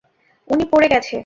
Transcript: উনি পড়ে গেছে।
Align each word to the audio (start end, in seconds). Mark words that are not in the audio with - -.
উনি 0.47 0.63
পড়ে 0.71 0.87
গেছে। 0.87 1.15